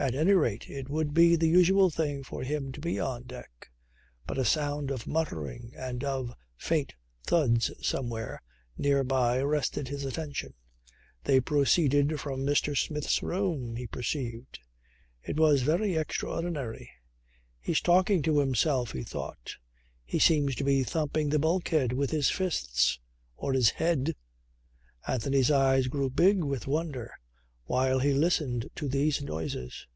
At 0.00 0.14
any 0.14 0.30
rate 0.32 0.70
it 0.70 0.88
would 0.88 1.12
be 1.12 1.34
the 1.34 1.48
usual 1.48 1.90
thing 1.90 2.22
for 2.22 2.44
him 2.44 2.70
to 2.70 2.78
be 2.80 3.00
on 3.00 3.24
deck. 3.24 3.68
But 4.28 4.38
a 4.38 4.44
sound 4.44 4.92
of 4.92 5.08
muttering 5.08 5.72
and 5.76 6.04
of 6.04 6.32
faint 6.56 6.94
thuds 7.26 7.72
somewhere 7.84 8.40
near 8.76 9.02
by 9.02 9.38
arrested 9.38 9.88
his 9.88 10.04
attention. 10.04 10.54
They 11.24 11.40
proceeded 11.40 12.20
from 12.20 12.46
Mr. 12.46 12.78
Smith's 12.78 13.24
room, 13.24 13.74
he 13.74 13.88
perceived. 13.88 14.60
It 15.24 15.36
was 15.36 15.62
very 15.62 15.96
extraordinary. 15.96 16.90
"He's 17.60 17.80
talking 17.80 18.22
to 18.22 18.38
himself," 18.38 18.92
he 18.92 19.02
thought. 19.02 19.56
"He 20.04 20.20
seems 20.20 20.54
to 20.54 20.64
be 20.64 20.84
thumping 20.84 21.30
the 21.30 21.40
bulkhead 21.40 21.92
with 21.92 22.12
his 22.12 22.30
fists 22.30 23.00
or 23.34 23.52
his 23.52 23.70
head." 23.70 24.14
Anthony's 25.08 25.50
eyes 25.50 25.88
grew 25.88 26.08
big 26.08 26.44
with 26.44 26.68
wonder 26.68 27.14
while 27.64 27.98
he 27.98 28.14
listened 28.14 28.66
to 28.74 28.88
these 28.88 29.20
noises. 29.22 29.86